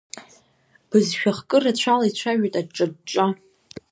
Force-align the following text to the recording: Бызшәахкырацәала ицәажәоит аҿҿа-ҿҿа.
Бызшәахкырацәала 0.89 2.05
ицәажәоит 2.09 2.55
аҿҿа-ҿҿа. 2.59 3.27